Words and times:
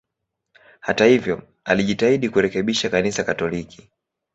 Hata 0.79 1.05
hivyo, 1.05 1.41
alijitahidi 1.63 2.29
kurekebisha 2.29 2.89
Kanisa 2.89 3.23
Katoliki. 3.23 3.89